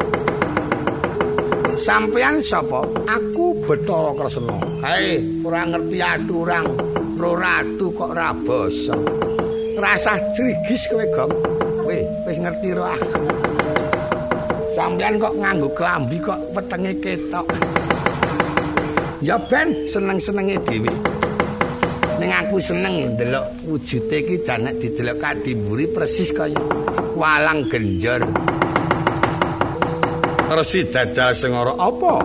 [1.76, 2.80] Sampean sapa?
[3.04, 4.56] Aku Bathara Kresna.
[4.80, 6.66] Hae ora ngerti aturang
[7.20, 8.96] ratu kok ora basa.
[9.76, 11.32] Rasah crigis kowe gong.
[11.84, 13.20] Kowe wis ngerti ro aku
[14.78, 17.42] sampean kok nganggo klambi kok wetenge ketok
[19.18, 20.94] Ya ben seneng-senenge dhewe.
[22.22, 26.54] Ning aku seneng ndelok wujude iki janek didelok kadimburi persis kaya
[27.18, 28.22] walang genjor.
[30.48, 32.22] Resi jajal sengara apa?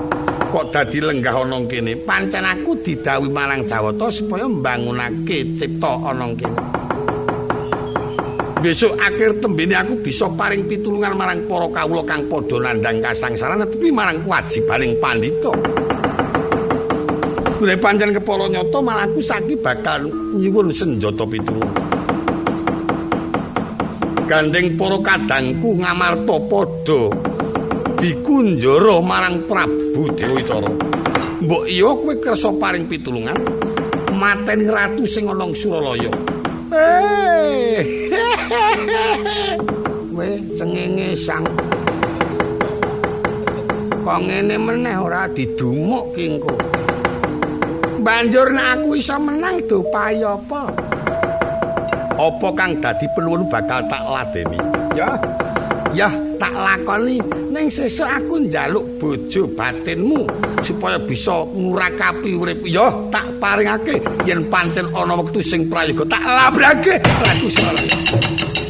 [0.53, 1.97] Kok dadi lenggah ana kene?
[1.97, 6.61] Pancen aku didhawuhi marang Jawata supaya mbangunake cipta ana kene.
[8.61, 13.89] Besok akhir tembene aku bisa paring pitulungan marang para kawula kang padha nandhang kasangsaran tapi
[13.89, 15.51] marang kewajibaning pandhita.
[17.63, 21.71] Nek pancen kepala nyata malah aku saki bakal nyuwun senjata pitulungan.
[24.27, 27.07] Gandeng para kadangku ngamarta padha
[28.03, 30.67] dikunjara marang Prabu Dewitara.
[31.39, 33.39] Mbok iya kowe kersa paring pitulungan
[34.11, 36.11] mateni ratu sing ana ing Suralaya.
[40.11, 41.47] Kowe cengenge sang
[44.03, 46.82] Kok ngene meneh ora didumuk kingko.
[48.03, 50.67] Banjur nek aku iso menang do payo apa?
[52.13, 54.59] Apa kang dadi peluwun bakal tak ladeni?
[54.93, 55.15] Ya.
[55.93, 56.09] Ya,
[56.41, 57.21] tak lakoni
[57.53, 60.25] ning sesuk aku njaluk bojo batinmu
[60.65, 62.65] supaya bisa ngurakapi urip.
[62.65, 66.97] Ya, tak paringake yen pancen ana wektu sing prayoga tak labrake.
[67.29, 68.62] Aku salah.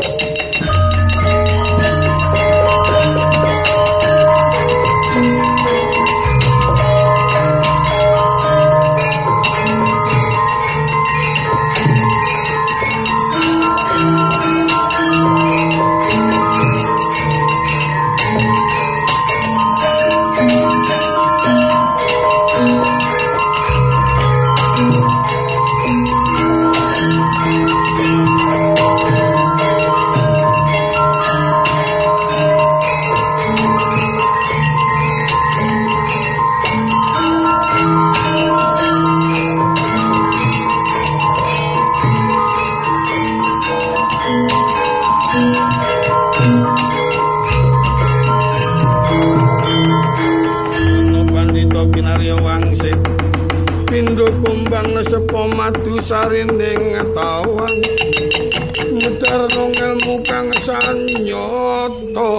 [56.04, 57.80] Sarinding tawang
[58.92, 62.32] medar ngelmu kang sanyata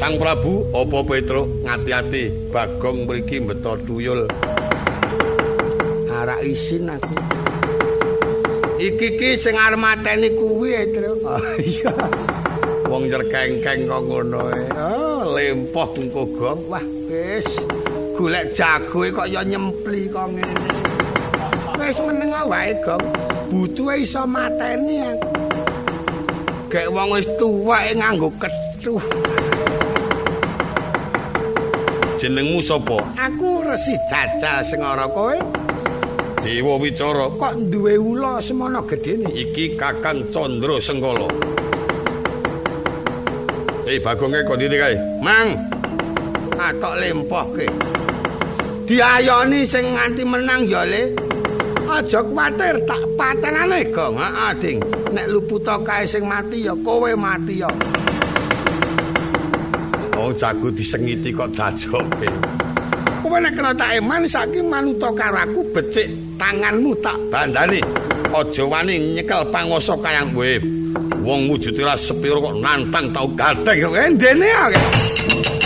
[0.00, 1.44] Sang Prabu apa Petro?
[1.60, 2.48] Ngati-ati.
[2.48, 4.24] Bagong mriki mbeta tuyul.
[6.08, 7.14] Arak isin aku.
[8.80, 11.20] Iki ki sing arep mateni kuwi Petro.
[11.20, 11.92] Oh iya
[12.90, 14.66] wong jerkengkeng kok ngono e.
[14.74, 16.60] Oh, lempoh engko gong.
[16.66, 17.46] Wah, wis.
[18.18, 20.66] Golek jago kok ya nyempli kok ngene.
[21.78, 23.00] Wis meneng wae, Gong.
[23.48, 25.30] Butuhe iso mateni aku.
[26.66, 28.98] Gek wong wis tuwek nganggo kethu.
[32.20, 33.00] Jenengmu sapa?
[33.16, 35.40] Aku Resi Jajal Sengara kowe.
[36.44, 39.30] Dewa Wicara kok duwe ula semono gedene.
[39.32, 41.49] Iki Kakang Candra Sengkala.
[43.90, 44.94] Eh bagongke kondine kae.
[45.18, 45.50] Mang.
[46.54, 47.66] Atok lempohke.
[48.86, 51.10] Diayoni sing nganti menang ya le.
[51.90, 54.14] Aja kuwatir tak patenane, Gong.
[54.14, 54.78] Heeh, Ding.
[55.10, 57.70] Nek luputa kae sing mati ya kowe mati ya.
[60.14, 62.30] Oh, jago disengiti kok dajoke.
[63.26, 66.06] Kowe nek kena tak eman saiki manuta karo aku becik
[66.38, 67.82] tanganmu tak bandani.
[68.30, 70.78] Aja wani nyekel panguwasa kayang kowe.
[71.20, 75.59] Wong wujude ra sepiro kok nantang tau gadeng endene ae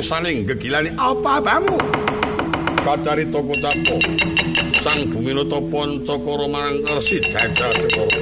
[0.00, 1.76] rosane gegilane apa bamu?
[2.80, 4.00] Kacari toko capo.
[4.80, 8.16] Sang Buminata Pancakara marang Kersi jajal sekara.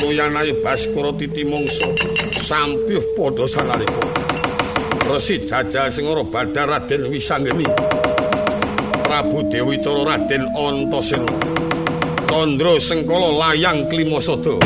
[0.00, 1.92] Nuyan ayu Baskara titi mangsa
[2.40, 4.00] sampyuh padha sanalika.
[5.04, 7.68] Resi jajal sing ora badar Raden Wisanggeni.
[9.04, 11.28] Prabu Dewi Cara Raden Antasena.
[12.24, 14.56] Candra Sengkala layang Klimasada.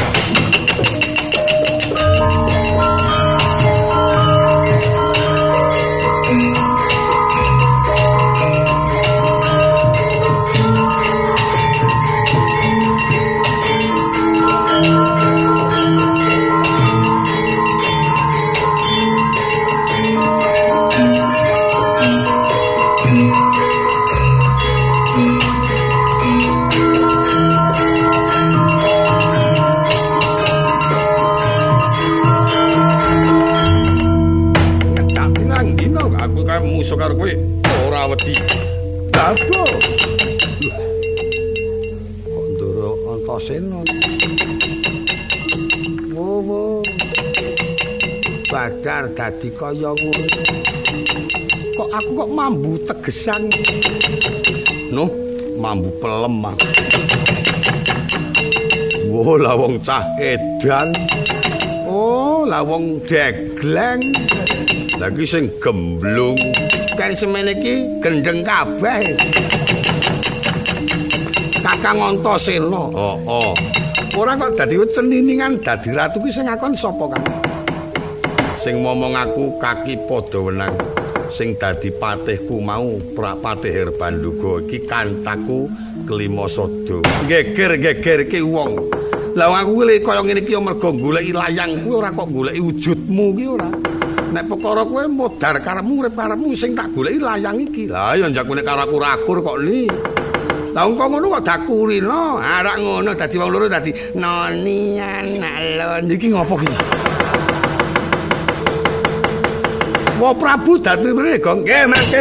[48.82, 50.26] Dadi kaya ngono.
[51.74, 53.50] Kok aku kok mambu tegesan.
[54.90, 55.10] Nuh,
[55.58, 56.54] mambu pelem.
[59.08, 60.94] Wo lah wong cah edan.
[61.88, 64.14] Oh, lah wong degleng.
[64.98, 66.38] Lagi sing gemblung.
[66.98, 69.14] Kan semene iki gendeng kabeh.
[71.62, 72.90] Kakang Antasena.
[72.90, 73.52] Oh, oh.
[74.18, 77.47] Ora kok dadi ceniningan dadi ratu ki sing ngakon sapa kan?
[78.58, 80.74] Sing momong aku kaki padha wenang.
[81.30, 85.70] Sing dadi patihku mau prapatih Herbanduga iki kancaku
[86.08, 86.98] kelima sada.
[87.30, 88.90] Geger-geger ki wong.
[89.38, 91.86] Lah aku kuwi kaya ngene iki mergo goleki layang.
[91.86, 93.70] Kuwi ora kok goleki wujudmu ki ora.
[94.28, 97.86] Nek perkara kowe modar karepmu urip karepmu sing tak goleki layang iki.
[97.86, 99.86] Lah ya jakune karo aku rakur kok ni.
[100.74, 106.04] Lah wong ngono kok dakuri no, arak ngono dadi wong loro dadi noni anak lon.
[106.08, 106.97] Iki ngopo iki?
[110.18, 112.20] Wa Prabu dadi mriko nggih mangke.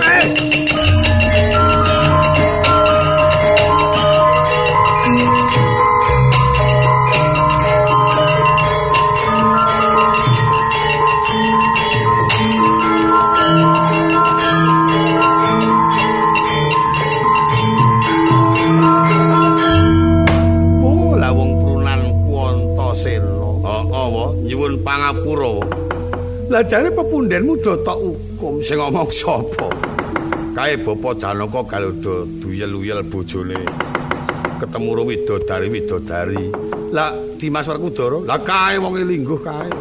[0.00, 0.49] Oh,
[26.60, 29.72] Lah jare pepundhenmu do tok hukum sing ngomong sapa?
[30.52, 33.64] Kae bapa Janaka galudha duyel-uyel bojone.
[34.60, 36.52] Ketemu ro widodari-widodari.
[36.92, 39.72] Lah Dimas Werkudara, lah kae wong lingguh kae.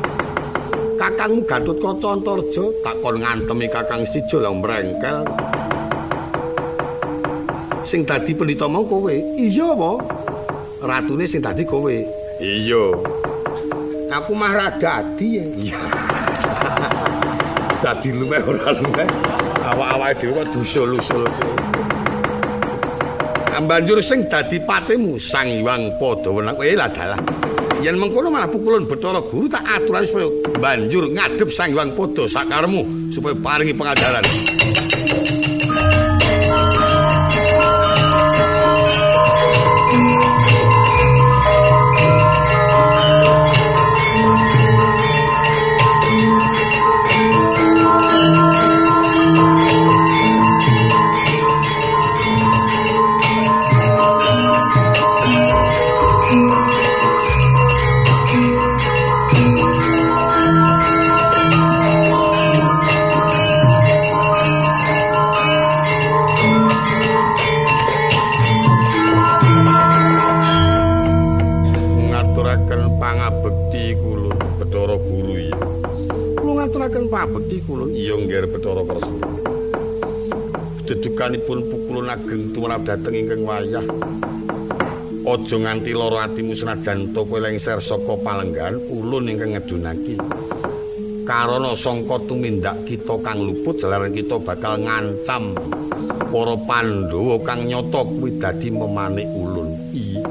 [0.96, 5.28] Kakangmu Gatut Kaca Antarja tak kon ngantemi Kakang Sijo lah mrengkel.
[7.84, 9.12] Sing dadi pendhita mau kowe.
[9.36, 9.92] Iya apa?
[10.80, 11.92] Ratune sing dadi kowe.
[12.40, 13.20] Iya.
[14.10, 15.38] Aku mah ra dadi.
[17.80, 19.08] Dadi luweh ora luweh
[19.64, 21.24] awak-awake dhewe kok dusul-usul.
[23.60, 27.22] Banjur sing dadi patimu Sang Hyang Padawana kowe lah dalah.
[27.86, 33.14] Yen mengkono malah pukulun Bathara Guru tak aturan supaya banjur ngadep Sang Hyang Pada sakaremu
[33.14, 34.26] supaya paringi pengajaran
[81.20, 83.84] dedukanipun pukulun ageng tumrap dhateng ingkang wayah.
[85.28, 90.16] Aja nganti lara atimu senajan to kowe lengser saka palenggan ulun ingkang ngedunake.
[91.28, 95.60] Karana sangka tumindak kita kang luput jalaran kita bakal ngancam
[96.32, 99.76] para Pandhawa kang nyata kuwi dadi memanik ulun.
[99.92, 100.24] Iya.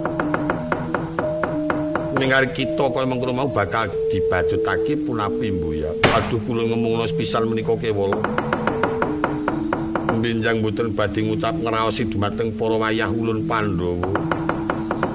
[2.17, 5.93] Ning kita mengkono mau bakal dibajutake punapi mbuya.
[6.17, 8.38] Aduh kula ngomongno sepisan menika kewala.
[10.29, 14.13] Minjang mboten badhe ngucap ngraosi dumateng para wayah ulun Pandhawa.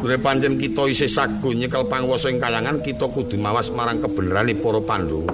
[0.01, 4.81] Nek pancen kita isih sagu nyekel pangwasa ing kayangan, kita kudu mawas marang kebenerane para
[4.81, 5.29] Pandhawa.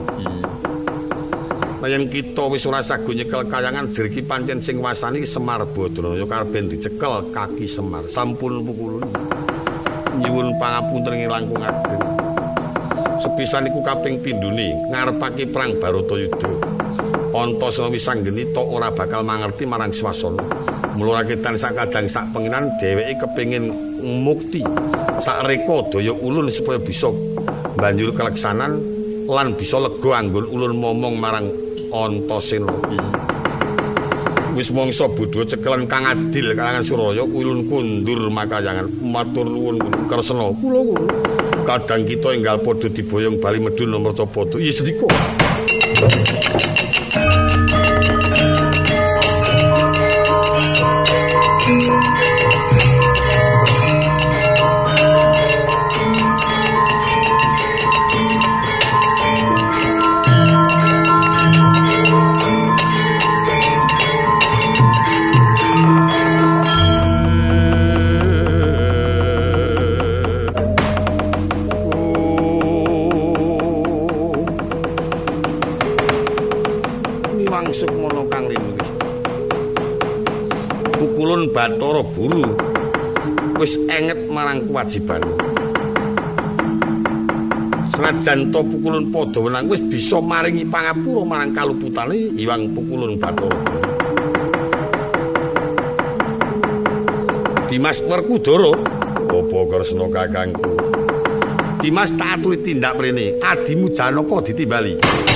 [1.88, 7.32] Yen kita wis ora sagu nyekel kayangan, jeriki pancen sing wasani Semar Badraya karepen dicekel
[7.32, 8.04] kaki Semar.
[8.12, 9.08] Sampun pukulun.
[10.20, 12.04] Nyuwun pangapunten ing langkung ageng.
[13.24, 16.89] Sepisan iku kaping pindune ngarepake perang Baratayuda.
[17.30, 20.42] Antasena wisanggeni tok ora bakal mangerti marang swasana.
[20.98, 23.70] Mula rakitan sak kadang sak penginan dheweke kepengin
[24.02, 24.66] mukti
[25.22, 27.08] sak reka daya ulun supaya bisa
[27.78, 28.82] banjur keleksanan
[29.30, 31.48] lan bisa lega anggon ulun momong marang
[31.90, 32.74] Antasena.
[34.58, 39.78] Wis mangsa bodho cekelan kang adil kalangan Suraya ulun kundur makayangan matur nuwun
[40.10, 40.98] Kresna kula
[41.70, 44.58] kadang kita enggal padha diboyong bali medun nomor copoto.
[44.58, 45.06] Iya sediko.
[84.40, 85.20] Marang kewajiban.
[87.92, 93.60] Senajan to pukulun padha wenang wis bisa maringi pangapura marang kaluputane Iwang Pukulun Bathara.
[97.68, 98.72] Dimas Werkudara,
[99.28, 100.74] apa Kresna kakangku?
[101.84, 105.29] Dimas tak aturi tindak mrene, adimu Janaka ditimbali.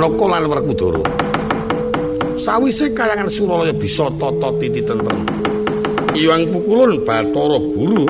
[0.00, 1.04] Janaka lan Werkudara.
[2.40, 5.28] Sawise kayangan Suralaya bisa tata titi tentrem.
[6.16, 8.08] Iwang Pukulun Bathara Guru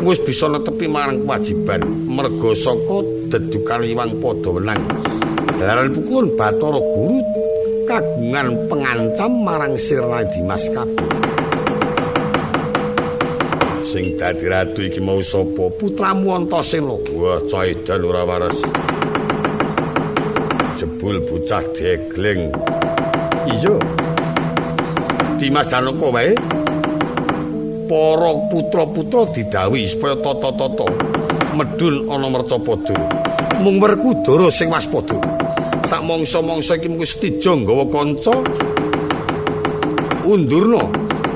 [0.00, 4.80] wis bisa netepi marang kewajiban merga saka dedukan Iwang padha wenang.
[5.60, 7.20] Jalaran Pukulun Bathara Guru
[7.84, 11.10] kagungan pengancam marang Sirna Dimas kabeh.
[13.92, 15.68] Sing dadi ratu iki mau sapa?
[15.68, 16.96] Putramu Antasena.
[17.12, 18.56] Wah, cah edan ora waras.
[20.84, 22.52] Jebul bocah degling.
[23.48, 23.74] Iya.
[25.40, 26.36] Dimas Janaka wae.
[27.84, 30.88] Para putra-putra didhawuhi supaya tata-tata
[31.56, 32.96] medun ana mercapada.
[33.64, 35.16] Mung Werkudara sing waspada.
[35.84, 38.40] Sak mangsa-mangsa iki mung setija nggawa kanca.
[40.24, 40.84] Undurna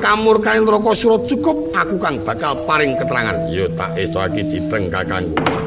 [0.01, 3.49] kamurkaning neraka surat cukup aku kang bakal paring keterangan.
[3.53, 5.58] Ya tak esake diteng kakangku.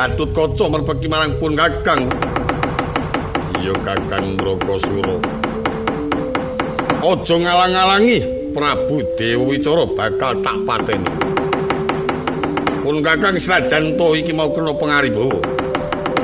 [0.00, 2.08] Gatut Kaca merpeki marang pun Kakang.
[3.60, 5.20] Iya Kakang Brakasura.
[7.04, 8.24] Aja ngalang-alangi
[8.56, 11.04] Prabu Dewi Wicara bakal tak pateni.
[12.80, 15.36] Pun Kakang senajan to iki mau kena pangaribawa.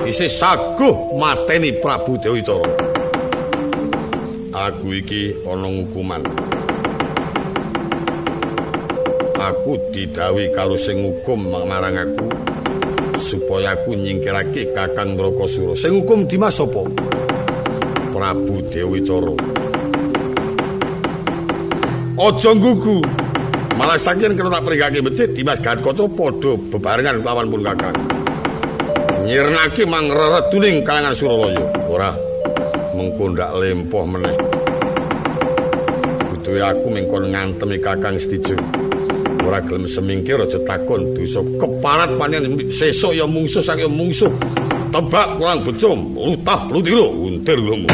[0.09, 2.65] Isih saguh mateni Prabu Dewi Wicara.
[4.57, 6.25] Aku iki ana hukuman.
[9.37, 12.46] Aku didawi karo sing hukum marang aku.
[13.21, 15.75] Supaya aku nyingkirake Kakang Brakasura.
[15.77, 16.85] Sing hukum Dimas sapa?
[18.13, 19.35] Prabu Dewi Cara.
[22.17, 23.05] Aja nggugu.
[23.77, 27.97] Malah saking kena tak peringake masjid Dimas Gatkaca padha bebarengan lawan pun Kakang.
[29.27, 31.61] Nyirnake mang rereduning kalangan Suralaya.
[31.91, 32.17] Ora
[32.97, 34.37] mengko ndak lempoh meneh.
[36.33, 38.86] Butuhe aku mengkon ngantemi Kakang Setijo.
[39.47, 44.33] Ora gelem semingkir aja takon dosa keparat panen sesuk ya mungsuh saking mungsuh.
[44.91, 47.91] Tebak kurang becum lutah lutiro untir lemu